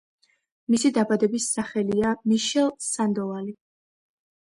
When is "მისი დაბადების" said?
0.75-1.47